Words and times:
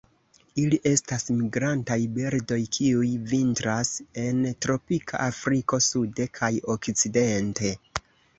Ili 0.59 0.77
estas 0.91 1.25
migrantaj 1.41 1.97
birdoj 2.15 2.57
kiuj 2.77 3.09
vintras 3.33 3.91
en 4.23 4.41
tropika 4.67 5.21
Afriko 5.27 5.81
sude 5.91 6.29
kaj 6.41 6.51
okcidente. 6.79 7.73